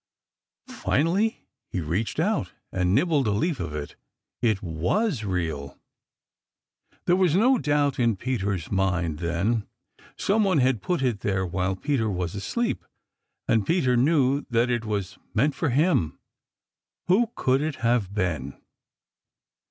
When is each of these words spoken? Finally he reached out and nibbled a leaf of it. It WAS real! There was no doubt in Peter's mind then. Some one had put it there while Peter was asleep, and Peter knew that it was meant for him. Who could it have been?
Finally 0.65 1.45
he 1.69 1.79
reached 1.79 2.19
out 2.19 2.51
and 2.71 2.95
nibbled 2.95 3.27
a 3.27 3.31
leaf 3.31 3.59
of 3.59 3.75
it. 3.75 3.95
It 4.41 4.63
WAS 4.63 5.23
real! 5.23 5.79
There 7.05 7.15
was 7.15 7.35
no 7.35 7.59
doubt 7.59 7.99
in 7.99 8.15
Peter's 8.15 8.71
mind 8.71 9.19
then. 9.19 9.67
Some 10.17 10.43
one 10.43 10.57
had 10.57 10.81
put 10.81 11.03
it 11.03 11.19
there 11.19 11.45
while 11.45 11.75
Peter 11.75 12.09
was 12.09 12.33
asleep, 12.33 12.83
and 13.47 13.63
Peter 13.67 13.95
knew 13.95 14.43
that 14.49 14.71
it 14.71 14.85
was 14.85 15.19
meant 15.35 15.53
for 15.53 15.69
him. 15.69 16.17
Who 17.05 17.29
could 17.35 17.61
it 17.61 17.75
have 17.85 18.11
been? 18.11 18.59